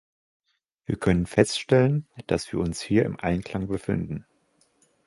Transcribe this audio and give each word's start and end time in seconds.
Wir 0.87 0.95
können 0.97 1.27
feststellen, 1.27 2.07
dass 2.25 2.51
wir 2.51 2.59
uns 2.59 2.81
hier 2.81 3.05
im 3.05 3.19
Einklang 3.19 3.67
befinden. 3.67 4.25